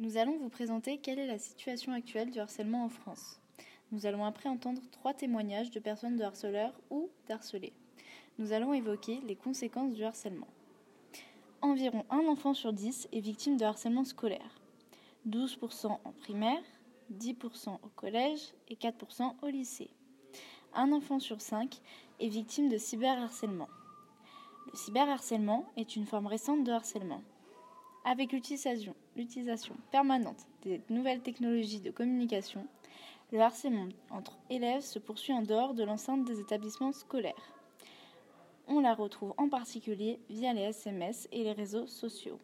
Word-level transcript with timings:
Nous 0.00 0.16
allons 0.16 0.38
vous 0.38 0.48
présenter 0.48 0.98
quelle 0.98 1.18
est 1.18 1.26
la 1.26 1.40
situation 1.40 1.92
actuelle 1.92 2.30
du 2.30 2.38
harcèlement 2.38 2.84
en 2.84 2.88
France. 2.88 3.40
Nous 3.90 4.06
allons 4.06 4.24
après 4.24 4.48
entendre 4.48 4.80
trois 4.92 5.12
témoignages 5.12 5.72
de 5.72 5.80
personnes 5.80 6.16
de 6.16 6.22
harceleurs 6.22 6.80
ou 6.88 7.10
d'harcelés. 7.26 7.72
Nous 8.38 8.52
allons 8.52 8.72
évoquer 8.72 9.20
les 9.26 9.34
conséquences 9.34 9.94
du 9.94 10.04
harcèlement. 10.04 10.46
Environ 11.62 12.04
un 12.10 12.28
enfant 12.28 12.54
sur 12.54 12.72
dix 12.72 13.08
est 13.12 13.18
victime 13.18 13.56
de 13.56 13.64
harcèlement 13.64 14.04
scolaire. 14.04 14.60
12% 15.28 15.86
en 15.88 16.12
primaire, 16.12 16.62
10% 17.12 17.78
au 17.82 17.88
collège 17.96 18.54
et 18.68 18.76
4% 18.76 19.34
au 19.42 19.48
lycée. 19.48 19.90
Un 20.74 20.92
enfant 20.92 21.18
sur 21.18 21.40
cinq 21.40 21.80
est 22.20 22.28
victime 22.28 22.68
de 22.68 22.78
cyberharcèlement. 22.78 23.68
Le 24.70 24.78
cyberharcèlement 24.78 25.66
est 25.76 25.96
une 25.96 26.06
forme 26.06 26.28
récente 26.28 26.62
de 26.62 26.70
harcèlement. 26.70 27.24
Avec 28.04 28.32
l'utilisation, 28.32 28.94
permanente 29.90 30.46
des 30.62 30.80
nouvelles 30.88 31.20
technologies 31.20 31.80
de 31.80 31.90
communication, 31.90 32.66
le 33.32 33.40
harcèlement 33.40 33.88
entre 34.10 34.38
élèves 34.48 34.82
se 34.82 34.98
poursuit 34.98 35.34
en 35.34 35.42
dehors 35.42 35.74
de 35.74 35.84
l'enceinte 35.84 36.24
des 36.24 36.40
établissements 36.40 36.92
scolaires. 36.92 37.54
On 38.66 38.80
la 38.80 38.94
retrouve 38.94 39.34
en 39.36 39.48
particulier 39.48 40.20
via 40.30 40.52
les 40.52 40.62
SMS 40.62 41.28
et 41.32 41.44
les 41.44 41.52
réseaux 41.52 41.86
sociaux. 41.86 42.38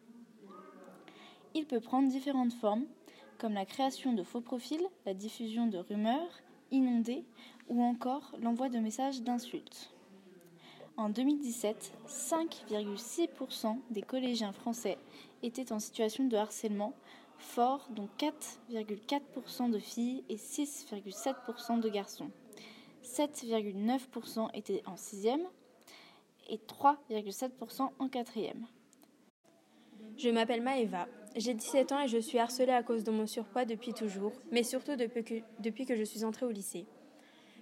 Il 1.53 1.65
peut 1.65 1.79
prendre 1.79 2.09
différentes 2.09 2.53
formes, 2.53 2.85
comme 3.37 3.53
la 3.53 3.65
création 3.65 4.13
de 4.13 4.23
faux 4.23 4.41
profils, 4.41 4.85
la 5.05 5.13
diffusion 5.13 5.67
de 5.67 5.77
rumeurs, 5.77 6.41
inondées 6.71 7.25
ou 7.69 7.81
encore 7.81 8.35
l'envoi 8.41 8.69
de 8.69 8.79
messages 8.79 9.21
d'insultes. 9.21 9.94
En 10.97 11.09
2017, 11.09 11.91
5,6% 12.07 13.77
des 13.89 14.01
collégiens 14.01 14.53
français 14.53 14.97
étaient 15.43 15.73
en 15.73 15.79
situation 15.79 16.23
de 16.23 16.37
harcèlement 16.37 16.93
fort, 17.37 17.85
dont 17.89 18.07
4,4% 18.17 19.71
de 19.71 19.79
filles 19.79 20.23
et 20.29 20.37
6,7% 20.37 21.81
de 21.81 21.89
garçons. 21.89 22.31
7,9% 23.03 24.49
étaient 24.53 24.83
en 24.85 24.95
sixième 24.95 25.43
et 26.49 26.57
3,7% 26.57 27.89
en 27.99 28.07
quatrième. 28.07 28.65
Je 30.15 30.29
m'appelle 30.29 30.61
Maëva, 30.61 31.09
j'ai 31.35 31.53
17 31.53 31.91
ans 31.91 32.01
et 32.03 32.07
je 32.07 32.19
suis 32.19 32.39
harcelée 32.39 32.71
à 32.71 32.83
cause 32.83 33.03
de 33.03 33.11
mon 33.11 33.27
surpoids 33.27 33.65
depuis 33.65 33.93
toujours, 33.93 34.31
mais 34.49 34.63
surtout 34.63 34.95
depuis 34.95 35.25
que, 35.25 35.35
depuis 35.59 35.85
que 35.85 35.97
je 35.97 36.03
suis 36.03 36.23
entrée 36.23 36.45
au 36.45 36.51
lycée. 36.51 36.85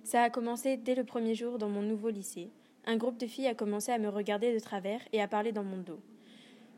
Ça 0.04 0.22
a 0.22 0.30
commencé 0.30 0.78
dès 0.78 0.94
le 0.94 1.04
premier 1.04 1.34
jour 1.34 1.58
dans 1.58 1.70
mon 1.70 1.82
nouveau 1.82 2.10
lycée 2.10 2.52
un 2.86 2.98
groupe 2.98 3.18
de 3.18 3.28
filles 3.28 3.48
a 3.48 3.56
commencé 3.56 3.92
à 3.92 3.98
me 3.98 4.10
regarder 4.10 4.54
de 4.54 4.60
travers 4.60 5.00
et 5.14 5.22
à 5.22 5.28
parler 5.28 5.52
dans 5.52 5.64
mon 5.64 5.78
dos. 5.78 6.00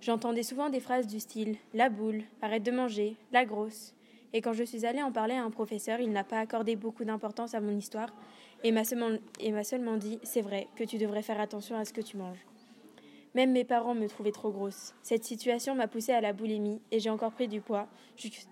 J'entendais 0.02 0.44
souvent 0.44 0.70
des 0.70 0.80
phrases 0.80 1.08
du 1.08 1.20
style 1.20 1.58
La 1.74 1.90
boule, 1.90 2.24
arrête 2.42 2.64
de 2.64 2.72
manger, 2.72 3.16
la 3.32 3.46
grosse. 3.46 3.94
Et 4.34 4.42
quand 4.42 4.54
je 4.54 4.64
suis 4.64 4.86
allée 4.86 5.02
en 5.02 5.12
parler 5.12 5.34
à 5.34 5.44
un 5.44 5.50
professeur, 5.50 6.00
il 6.00 6.12
n'a 6.12 6.24
pas 6.24 6.40
accordé 6.40 6.76
beaucoup 6.76 7.06
d'importance 7.06 7.56
à 7.56 7.62
mon 7.62 7.76
histoire 7.76 8.14
et 8.64 8.72
m'a 8.72 8.84
seulement, 8.84 9.98
dit 9.98 10.20
C'est 10.24 10.42
vrai 10.42 10.68
que 10.76 10.84
tu 10.84 10.98
devrais 10.98 11.22
faire 11.22 11.40
attention 11.40 11.78
à 11.78 11.86
ce 11.86 11.94
que 11.94 12.02
tu 12.02 12.18
manges. 12.18 12.46
Même 13.34 13.52
mes 13.52 13.64
parents 13.64 13.96
me 13.96 14.08
trouvaient 14.08 14.32
trop 14.32 14.52
grosse. 14.52 14.94
Cette 15.02 15.24
situation 15.24 15.76
m'a 15.76 15.88
poussée 15.88 16.14
à 16.14 16.22
la 16.22 16.34
boulimie 16.34 16.82
et 16.92 17.00
j'ai 17.00 17.10
encore 17.10 17.32
pris 17.32 17.48
du 17.48 17.62
poids 17.62 17.88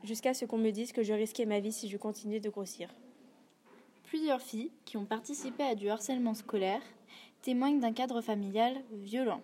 jusqu'à 0.04 0.34
ce 0.34 0.46
qu'on 0.46 0.58
me 0.58 0.72
dise 0.72 0.92
que 0.92 1.04
je 1.04 1.14
risquais 1.14 1.46
ma 1.46 1.60
vie 1.60 1.72
si 1.72 1.88
je 1.88 1.98
continuais 1.98 2.40
de 2.40 2.50
grossir. 2.50 2.90
Plusieurs 4.06 4.42
filles 4.42 4.72
qui 4.86 4.98
ont 4.98 5.06
participé 5.06 5.64
à 5.64 5.76
du 5.76 5.90
harcèlement 5.90 6.34
scolaire 6.34 6.82
témoignent 7.44 7.82
d'un 7.82 7.92
cadre 7.92 8.22
familial 8.22 8.82
violent. 8.94 9.44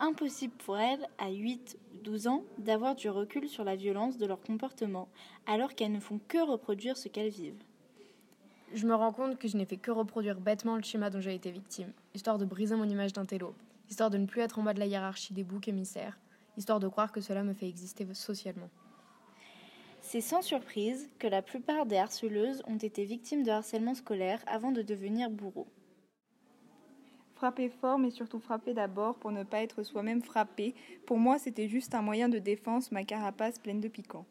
Impossible 0.00 0.54
pour 0.64 0.78
elles, 0.78 1.06
à 1.18 1.30
8 1.30 1.78
ou 1.94 1.98
12 1.98 2.26
ans, 2.26 2.42
d'avoir 2.58 2.94
du 2.94 3.10
recul 3.10 3.48
sur 3.48 3.64
la 3.64 3.76
violence 3.76 4.16
de 4.16 4.26
leur 4.26 4.40
comportement, 4.40 5.08
alors 5.46 5.74
qu'elles 5.74 5.92
ne 5.92 6.00
font 6.00 6.18
que 6.26 6.38
reproduire 6.38 6.96
ce 6.96 7.08
qu'elles 7.08 7.30
vivent. 7.30 7.62
Je 8.72 8.86
me 8.86 8.94
rends 8.94 9.12
compte 9.12 9.38
que 9.38 9.46
je 9.46 9.58
n'ai 9.58 9.66
fait 9.66 9.76
que 9.76 9.90
reproduire 9.90 10.40
bêtement 10.40 10.76
le 10.76 10.82
schéma 10.82 11.10
dont 11.10 11.20
j'ai 11.20 11.34
été 11.34 11.50
victime, 11.50 11.92
histoire 12.14 12.38
de 12.38 12.46
briser 12.46 12.76
mon 12.76 12.88
image 12.88 13.12
d'un 13.12 13.26
télo, 13.26 13.54
histoire 13.90 14.10
de 14.10 14.18
ne 14.18 14.26
plus 14.26 14.40
être 14.40 14.58
en 14.58 14.62
bas 14.62 14.74
de 14.74 14.80
la 14.80 14.86
hiérarchie 14.86 15.34
des 15.34 15.44
boucs 15.44 15.68
émissaires, 15.68 16.18
histoire 16.56 16.80
de 16.80 16.88
croire 16.88 17.12
que 17.12 17.20
cela 17.20 17.44
me 17.44 17.52
fait 17.52 17.68
exister 17.68 18.06
socialement. 18.14 18.70
C'est 20.00 20.22
sans 20.22 20.40
surprise 20.40 21.10
que 21.18 21.26
la 21.26 21.42
plupart 21.42 21.84
des 21.84 21.96
harceleuses 21.96 22.62
ont 22.66 22.78
été 22.78 23.04
victimes 23.04 23.42
de 23.42 23.50
harcèlement 23.50 23.94
scolaire 23.94 24.42
avant 24.46 24.72
de 24.72 24.80
devenir 24.80 25.28
bourreaux. 25.28 25.68
Frapper 27.36 27.68
fort, 27.68 27.98
mais 27.98 28.10
surtout 28.10 28.38
frapper 28.38 28.72
d'abord 28.72 29.16
pour 29.16 29.30
ne 29.30 29.44
pas 29.44 29.60
être 29.60 29.82
soi-même 29.82 30.22
frappé. 30.22 30.74
Pour 31.04 31.18
moi, 31.18 31.38
c'était 31.38 31.68
juste 31.68 31.94
un 31.94 32.00
moyen 32.00 32.30
de 32.30 32.38
défense, 32.38 32.90
ma 32.90 33.04
carapace 33.04 33.58
pleine 33.58 33.82
de 33.82 33.88
piquants. 33.88 34.24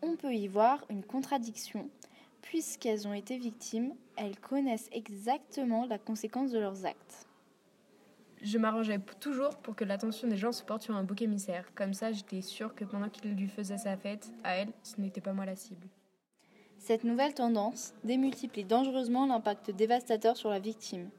On 0.00 0.14
peut 0.14 0.32
y 0.32 0.46
voir 0.46 0.84
une 0.90 1.02
contradiction. 1.02 1.90
Puisqu'elles 2.40 3.08
ont 3.08 3.12
été 3.12 3.36
victimes, 3.36 3.94
elles 4.16 4.38
connaissent 4.38 4.88
exactement 4.92 5.86
la 5.86 5.98
conséquence 5.98 6.52
de 6.52 6.60
leurs 6.60 6.86
actes. 6.86 7.26
Je 8.42 8.58
m'arrangeais 8.58 9.00
toujours 9.18 9.56
pour 9.56 9.74
que 9.74 9.84
l'attention 9.84 10.28
des 10.28 10.36
gens 10.36 10.52
se 10.52 10.62
porte 10.62 10.82
sur 10.82 10.94
un 10.94 11.02
bouc 11.02 11.20
émissaire. 11.22 11.74
Comme 11.74 11.94
ça, 11.94 12.12
j'étais 12.12 12.42
sûre 12.42 12.76
que 12.76 12.84
pendant 12.84 13.08
qu'il 13.08 13.34
lui 13.34 13.48
faisait 13.48 13.76
sa 13.76 13.96
fête, 13.96 14.32
à 14.44 14.54
elle, 14.54 14.70
ce 14.84 15.00
n'était 15.00 15.20
pas 15.20 15.32
moi 15.32 15.46
la 15.46 15.56
cible. 15.56 15.88
Cette 16.78 17.02
nouvelle 17.02 17.34
tendance 17.34 17.92
démultiplie 18.04 18.64
dangereusement 18.64 19.26
l'impact 19.26 19.72
dévastateur 19.72 20.36
sur 20.36 20.50
la 20.50 20.60
victime 20.60 21.10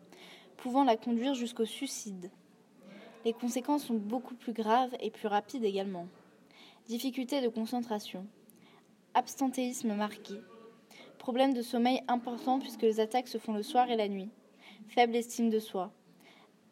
pouvant 0.62 0.84
la 0.84 0.98
conduire 0.98 1.34
jusqu'au 1.34 1.66
suicide. 1.66 2.30
Les 3.26 3.34
conséquences 3.34 3.86
sont 3.86 3.96
beaucoup 3.96 4.36
plus 4.36 4.54
graves 4.54 4.96
et 5.00 5.10
plus 5.10 5.28
rapides 5.28 5.64
également. 5.64 6.08
Difficulté 6.88 7.42
de 7.42 7.50
concentration, 7.50 8.26
absentéisme 9.14 9.94
marqué, 9.94 10.36
problème 11.18 11.54
de 11.54 11.62
sommeil 11.62 12.02
important 12.08 12.60
puisque 12.60 12.82
les 12.82 13.00
attaques 13.00 13.28
se 13.28 13.38
font 13.38 13.54
le 13.54 13.64
soir 13.64 13.90
et 13.90 13.96
la 13.96 14.08
nuit, 14.08 14.30
faible 14.88 15.16
estime 15.16 15.50
de 15.50 15.60
soi, 15.60 15.92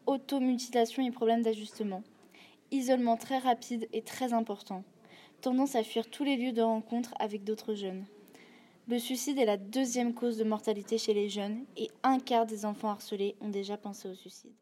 automutilation 0.06 1.06
et 1.06 1.12
problème 1.12 1.44
d'ajustement, 1.44 2.03
isolement 2.72 3.18
très 3.18 3.38
rapide 3.38 3.88
et 3.94 4.02
très 4.02 4.34
important, 4.34 4.84
tendance 5.42 5.76
à 5.76 5.84
fuir 5.84 6.09
tous 6.09 6.24
les 6.24 6.38
lieux 6.38 6.53
de 6.53 6.62
rencontre 6.62 7.14
avec 7.20 7.44
d'autres 7.44 7.74
jeunes. 7.74 8.06
Le 8.90 9.00
suicide 9.00 9.38
est 9.38 9.46
la 9.46 9.58
deuxième 9.58 10.14
cause 10.14 10.38
de 10.38 10.46
mortalité 10.46 10.98
chez 10.98 11.14
les 11.14 11.28
jeunes 11.28 11.66
et 11.75 11.92
un 12.03 12.20
quart 12.20 12.46
des 12.46 12.64
enfants 12.64 12.90
harcelés 12.90 13.36
ont 13.42 13.50
déjà 13.50 13.75
pensé 13.75 14.08
au 14.08 14.14
suicide. 14.14 14.56